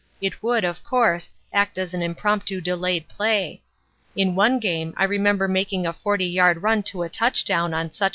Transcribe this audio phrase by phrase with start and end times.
[0.19, 3.61] It would, of course, act as an impromptu delayed play.
[4.15, 7.99] In one game I remember making a forty yard run to a touchdown on such
[7.99, 8.09] a manoeuver."